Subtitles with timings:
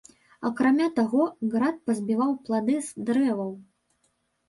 [0.49, 3.51] Акрамя таго, град пазбіваў плады з дрэваў.